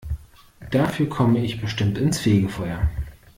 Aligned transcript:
Dafür 0.71 1.07
komme 1.07 1.43
ich 1.45 1.61
bestimmt 1.61 1.99
ins 1.99 2.17
Fegefeuer. 2.17 2.89